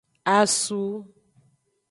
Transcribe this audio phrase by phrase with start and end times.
[0.35, 0.81] Asu.